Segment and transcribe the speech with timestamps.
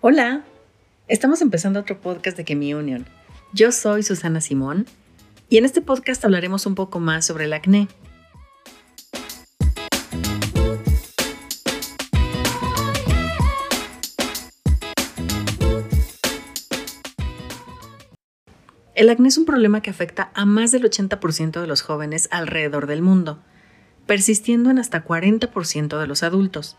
[0.00, 0.44] Hola,
[1.08, 3.04] estamos empezando otro podcast de Chemi Union.
[3.52, 4.86] Yo soy Susana Simón
[5.48, 7.88] y en este podcast hablaremos un poco más sobre el acné.
[18.94, 22.86] El acné es un problema que afecta a más del 80% de los jóvenes alrededor
[22.86, 23.42] del mundo,
[24.06, 26.76] persistiendo en hasta 40% de los adultos.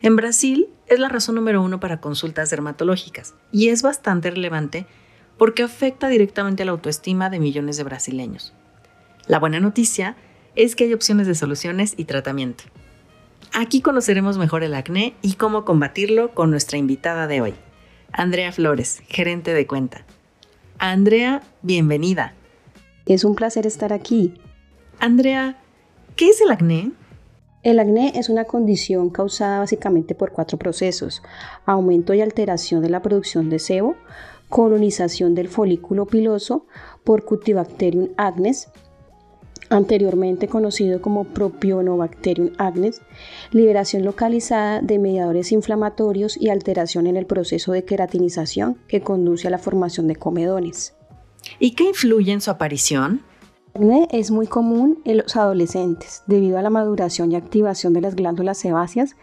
[0.00, 4.86] En Brasil es la razón número uno para consultas dermatológicas y es bastante relevante
[5.36, 8.54] porque afecta directamente a la autoestima de millones de brasileños.
[9.26, 10.16] La buena noticia
[10.54, 12.64] es que hay opciones de soluciones y tratamiento.
[13.52, 17.54] Aquí conoceremos mejor el acné y cómo combatirlo con nuestra invitada de hoy,
[18.12, 20.04] Andrea Flores, gerente de cuenta.
[20.78, 22.34] Andrea, bienvenida.
[23.06, 24.34] Es un placer estar aquí.
[25.00, 25.60] Andrea,
[26.14, 26.92] ¿qué es el acné?
[27.62, 31.22] El acné es una condición causada básicamente por cuatro procesos.
[31.66, 33.96] Aumento y alteración de la producción de sebo,
[34.48, 36.66] colonización del folículo piloso
[37.02, 38.68] por Cutibacterium acnes,
[39.70, 43.02] anteriormente conocido como Propionobacterium acnes,
[43.50, 49.50] liberación localizada de mediadores inflamatorios y alteración en el proceso de queratinización que conduce a
[49.50, 50.94] la formación de comedones.
[51.58, 53.22] ¿Y qué influye en su aparición?
[53.78, 58.16] Acné es muy común en los adolescentes debido a la maduración y activación de las
[58.16, 59.14] glándulas sebáceas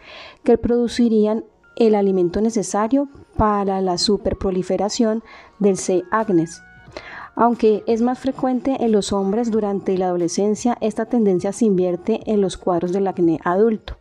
[0.44, 1.44] que producirían
[1.76, 5.22] el alimento necesario para la superproliferación
[5.58, 6.04] del C.
[6.10, 6.62] agnes.
[7.34, 12.40] Aunque es más frecuente en los hombres durante la adolescencia, esta tendencia se invierte en
[12.40, 13.98] los cuadros del acné adulto.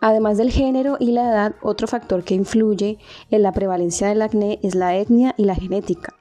[0.00, 2.98] Además del género y la edad, otro factor que influye
[3.30, 6.14] en la prevalencia del acné es la etnia y la genética.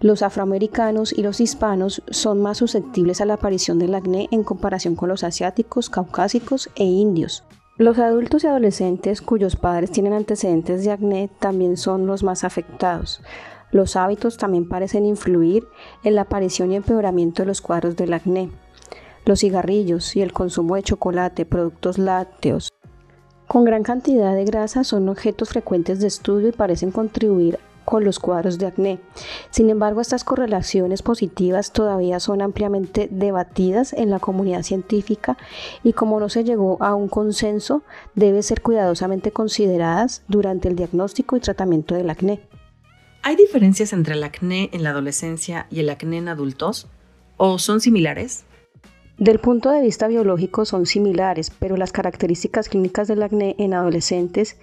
[0.00, 4.96] Los afroamericanos y los hispanos son más susceptibles a la aparición del acné en comparación
[4.96, 7.44] con los asiáticos, caucásicos e indios.
[7.76, 13.22] Los adultos y adolescentes cuyos padres tienen antecedentes de acné también son los más afectados.
[13.70, 15.64] Los hábitos también parecen influir
[16.02, 18.50] en la aparición y empeoramiento de los cuadros del acné.
[19.24, 22.69] Los cigarrillos y el consumo de chocolate, productos lácteos,
[23.50, 28.20] con gran cantidad de grasa son objetos frecuentes de estudio y parecen contribuir con los
[28.20, 29.00] cuadros de acné.
[29.50, 35.36] Sin embargo, estas correlaciones positivas todavía son ampliamente debatidas en la comunidad científica
[35.82, 37.82] y como no se llegó a un consenso,
[38.14, 42.40] deben ser cuidadosamente consideradas durante el diagnóstico y tratamiento del acné.
[43.24, 46.86] ¿Hay diferencias entre el acné en la adolescencia y el acné en adultos?
[47.36, 48.44] ¿O son similares?
[49.20, 54.56] Del punto de vista biológico son similares, pero las características clínicas del acné en adolescentes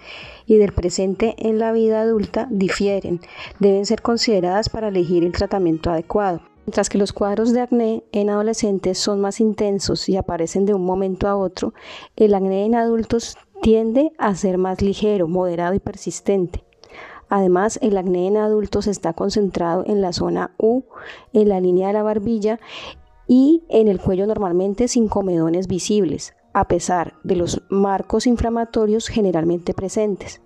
[0.46, 3.20] y del presente en la vida adulta difieren.
[3.60, 6.40] Deben ser consideradas para elegir el tratamiento adecuado.
[6.66, 10.84] Mientras que los cuadros de acné en adolescentes son más intensos y aparecen de un
[10.84, 11.72] momento a otro,
[12.16, 16.64] el acné en adultos tiende a ser más ligero, moderado y persistente.
[17.28, 20.82] Además, el acné en adultos está concentrado en la zona U,
[21.32, 22.58] en la línea de la barbilla
[23.28, 29.74] y en el cuello normalmente sin comedones visibles, a pesar de los marcos inflamatorios generalmente
[29.74, 30.40] presentes.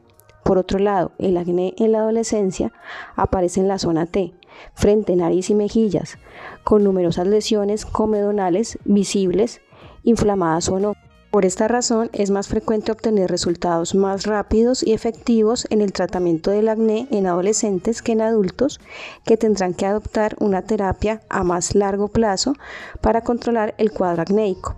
[0.44, 2.72] Por otro lado, el acné en la adolescencia
[3.14, 4.34] aparece en la zona T,
[4.74, 6.18] frente, nariz y mejillas,
[6.64, 9.62] con numerosas lesiones comedonales visibles,
[10.02, 10.94] inflamadas o no.
[11.32, 16.50] Por esta razón es más frecuente obtener resultados más rápidos y efectivos en el tratamiento
[16.50, 18.80] del acné en adolescentes que en adultos
[19.24, 22.52] que tendrán que adoptar una terapia a más largo plazo
[23.00, 24.76] para controlar el cuadro acnéico.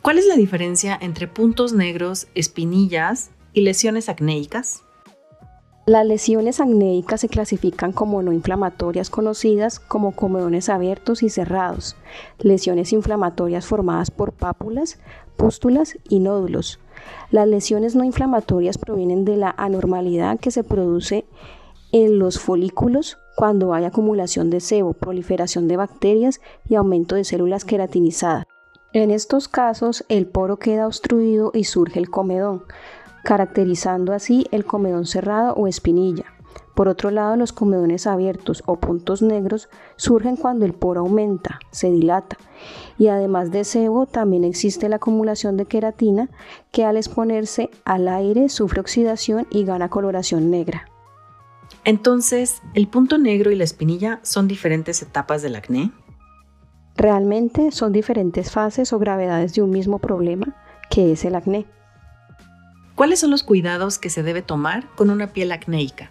[0.00, 4.84] ¿Cuál es la diferencia entre puntos negros, espinillas y lesiones acnéicas?
[5.88, 11.96] Las lesiones acnéicas se clasifican como no inflamatorias conocidas como comedones abiertos y cerrados,
[12.40, 14.98] lesiones inflamatorias formadas por pápulas,
[15.38, 16.78] pústulas y nódulos.
[17.30, 21.24] Las lesiones no inflamatorias provienen de la anormalidad que se produce
[21.90, 27.64] en los folículos cuando hay acumulación de sebo, proliferación de bacterias y aumento de células
[27.64, 28.44] queratinizadas.
[28.92, 32.64] En estos casos, el poro queda obstruido y surge el comedón,
[33.24, 36.24] caracterizando así el comedón cerrado o espinilla.
[36.74, 41.90] Por otro lado, los comedones abiertos o puntos negros surgen cuando el poro aumenta, se
[41.90, 42.36] dilata.
[42.98, 46.30] Y además de sebo, también existe la acumulación de queratina
[46.70, 50.88] que al exponerse al aire sufre oxidación y gana coloración negra.
[51.84, 55.90] Entonces, ¿el punto negro y la espinilla son diferentes etapas del acné?
[56.96, 60.56] Realmente son diferentes fases o gravedades de un mismo problema,
[60.90, 61.66] que es el acné.
[62.98, 66.10] ¿Cuáles son los cuidados que se debe tomar con una piel acnéica?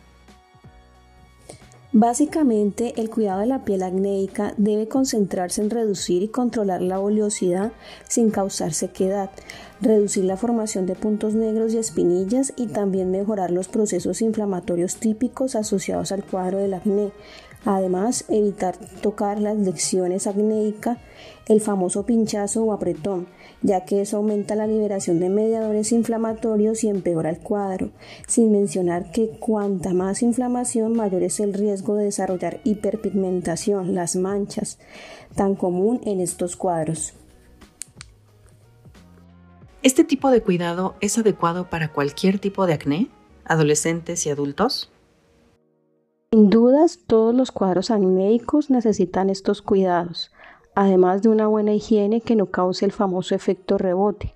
[1.92, 7.74] Básicamente, el cuidado de la piel acnéica debe concentrarse en reducir y controlar la oleosidad
[8.08, 9.32] sin causar sequedad,
[9.82, 15.58] reducir la formación de puntos negros y espinillas y también mejorar los procesos inflamatorios típicos
[15.58, 17.12] asociados al cuadro del acné.
[17.70, 21.00] Además, evitar tocar las lecciones acnéicas,
[21.50, 23.28] el famoso pinchazo o apretón,
[23.62, 27.90] ya que eso aumenta la liberación de mediadores inflamatorios y empeora el cuadro,
[28.26, 34.80] sin mencionar que cuanta más inflamación mayor es el riesgo de desarrollar hiperpigmentación, las manchas,
[35.36, 37.16] tan común en estos cuadros.
[39.84, 43.10] ¿Este tipo de cuidado es adecuado para cualquier tipo de acné,
[43.44, 44.90] adolescentes y adultos?
[46.34, 50.30] Sin dudas, todos los cuadros acnéicos necesitan estos cuidados,
[50.76, 54.34] además de una buena higiene que no cause el famoso efecto rebote,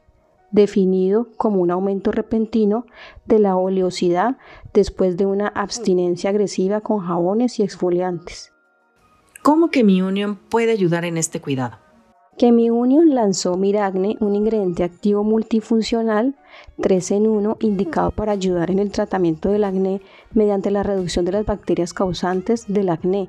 [0.51, 2.85] definido como un aumento repentino
[3.25, 4.37] de la oleosidad
[4.73, 8.53] después de una abstinencia agresiva con jabones y exfoliantes.
[9.41, 11.80] ¿Cómo que mi Union puede ayudar en este cuidado?
[12.49, 16.35] Mi Union lanzó Miragne, un ingrediente activo multifuncional
[16.81, 20.01] 3 en 1 indicado para ayudar en el tratamiento del acné
[20.33, 23.27] mediante la reducción de las bacterias causantes del acné,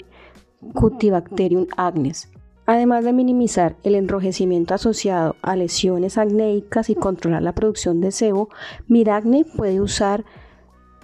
[0.73, 2.31] Cutibacterium acnes,
[2.64, 8.49] Además de minimizar el enrojecimiento asociado a lesiones acnéicas y controlar la producción de sebo,
[8.87, 10.25] Miragne puede usar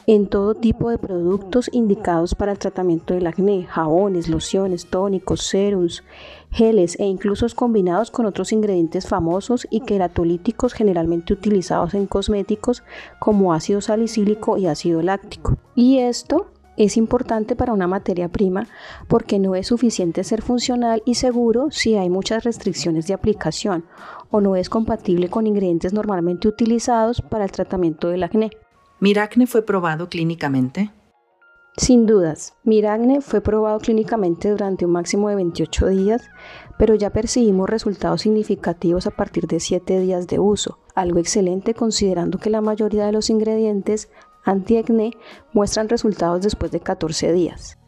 [0.08, 6.02] en todo tipo de productos indicados para el tratamiento del acné, jabones, lociones, tónicos, serums,
[6.50, 12.84] geles e incluso combinados con otros ingredientes famosos y queratolíticos generalmente utilizados en cosméticos
[13.18, 15.58] como ácido salicílico y ácido láctico.
[15.74, 16.46] Y esto
[16.78, 18.66] es importante para una materia prima
[19.08, 23.84] porque no es suficiente ser funcional y seguro si hay muchas restricciones de aplicación
[24.30, 28.52] o no es compatible con ingredientes normalmente utilizados para el tratamiento del acné.
[29.00, 30.90] ¿Miracne fue probado clínicamente?
[31.76, 36.28] Sin dudas, Miragne fue probado clínicamente durante un máximo de 28 días,
[36.76, 42.38] pero ya percibimos resultados significativos a partir de 7 días de uso, algo excelente considerando
[42.38, 44.10] que la mayoría de los ingredientes
[44.44, 45.12] antiacné
[45.52, 47.78] muestran resultados después de 14 días.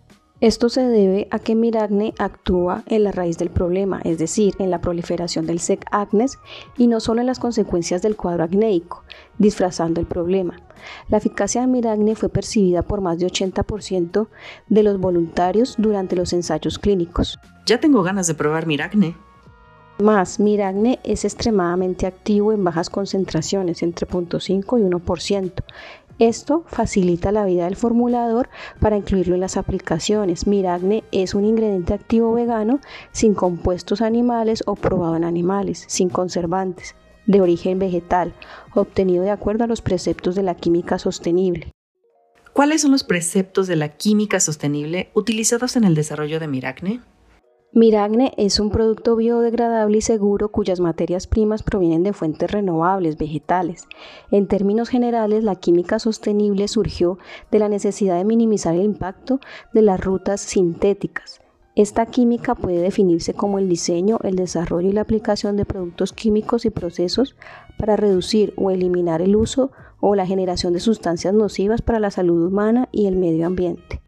[0.40, 4.70] Esto se debe a que Miragne actúa en la raíz del problema, es decir, en
[4.70, 6.38] la proliferación del sec acnes
[6.78, 9.04] y no solo en las consecuencias del cuadro acnéico,
[9.36, 10.56] disfrazando el problema.
[11.10, 14.28] La eficacia de Miragne fue percibida por más de 80%
[14.68, 17.38] de los voluntarios durante los ensayos clínicos.
[17.66, 19.14] Ya tengo ganas de probar Miragne.
[19.98, 25.52] Más, Miragne es extremadamente activo en bajas concentraciones, entre 0.5 y 1%,
[26.20, 30.46] esto facilita la vida del formulador para incluirlo en las aplicaciones.
[30.46, 32.80] Miragne es un ingrediente activo vegano
[33.10, 36.94] sin compuestos animales o probado en animales, sin conservantes,
[37.26, 38.34] de origen vegetal,
[38.74, 41.72] obtenido de acuerdo a los preceptos de la química sostenible.
[42.52, 47.00] ¿Cuáles son los preceptos de la química sostenible utilizados en el desarrollo de Miragne?
[47.72, 53.86] Miragne es un producto biodegradable y seguro cuyas materias primas provienen de fuentes renovables, vegetales.
[54.32, 57.18] En términos generales, la química sostenible surgió
[57.52, 59.38] de la necesidad de minimizar el impacto
[59.72, 61.42] de las rutas sintéticas.
[61.76, 66.64] Esta química puede definirse como el diseño, el desarrollo y la aplicación de productos químicos
[66.64, 67.36] y procesos
[67.78, 69.70] para reducir o eliminar el uso
[70.00, 74.02] o la generación de sustancias nocivas para la salud humana y el medio ambiente.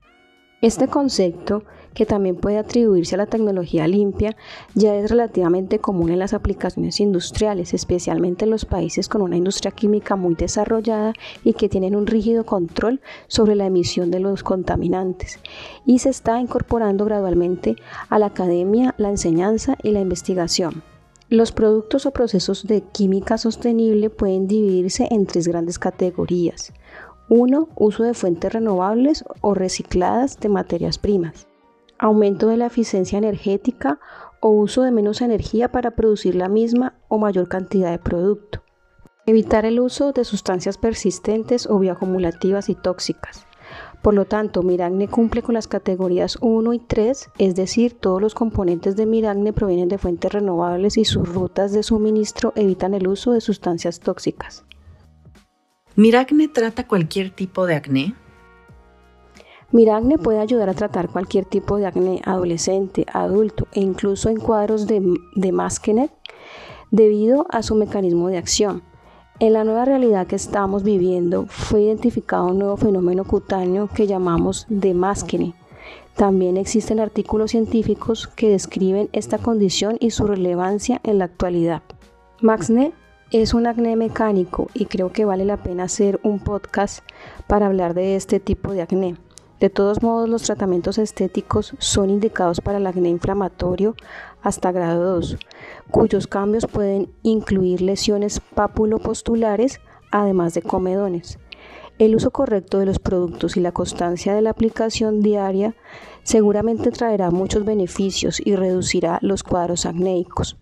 [0.63, 4.37] Este concepto que también puede atribuirse a la tecnología limpia,
[4.75, 9.73] ya es relativamente común en las aplicaciones industriales, especialmente en los países con una industria
[9.73, 11.13] química muy desarrollada
[11.45, 15.39] y que tienen un rígido control sobre la emisión de los contaminantes.
[15.85, 17.77] Y se está incorporando gradualmente
[18.09, 20.83] a la academia, la enseñanza y la investigación.
[21.29, 26.73] Los productos o procesos de química sostenible pueden dividirse en tres grandes categorías.
[27.31, 27.69] 1.
[27.75, 31.47] Uso de fuentes renovables o recicladas de materias primas
[32.03, 34.01] aumento de la eficiencia energética
[34.41, 38.61] o uso de menos energía para producir la misma o mayor cantidad de producto.
[39.25, 43.47] Evitar el uso de sustancias persistentes o bioacumulativas y tóxicas.
[44.03, 48.35] Por lo tanto, Miragne cumple con las categorías 1 y 3, es decir, todos los
[48.35, 53.31] componentes de Miragne provienen de fuentes renovables y sus rutas de suministro evitan el uso
[53.31, 54.65] de sustancias tóxicas.
[55.95, 58.15] ¿Miragne trata cualquier tipo de acné?
[59.73, 64.87] Miragne puede ayudar a tratar cualquier tipo de acné adolescente, adulto e incluso en cuadros
[64.87, 65.01] de,
[65.35, 66.11] de
[66.91, 68.83] debido a su mecanismo de acción.
[69.41, 74.67] En la nueva realidad que estamos viviendo fue identificado un nuevo fenómeno cutáneo que llamamos
[74.69, 75.55] demasquene.
[76.17, 81.83] También existen artículos científicos que describen esta condición y su relevancia en la actualidad.
[82.43, 82.93] Maxne
[83.31, 87.03] es un acné mecánico y creo que vale la pena hacer un podcast
[87.47, 89.17] para hablar de este tipo de acné.
[89.63, 93.95] De todos modos, los tratamientos estéticos son indicados para el acné inflamatorio
[94.43, 95.37] hasta grado 2,
[95.89, 101.39] cuyos cambios pueden incluir lesiones papulopostulares, además de comedones.
[102.01, 105.77] El uso correcto de los productos y la constancia de la aplicación diaria
[106.25, 110.57] seguramente traerá muchos beneficios y reducirá los cuadros acnéicos.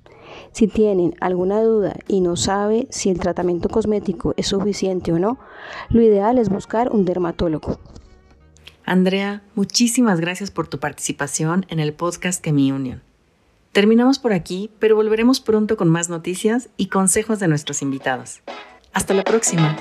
[0.52, 5.38] Si tienen alguna duda y no sabe si el tratamiento cosmético es suficiente o no,
[5.88, 7.78] lo ideal es buscar un dermatólogo.
[8.90, 13.00] Andrea, muchísimas gracias por tu participación en el podcast Que Mi Union.
[13.70, 18.40] Terminamos por aquí, pero volveremos pronto con más noticias y consejos de nuestros invitados.
[18.92, 19.76] Hasta la próxima.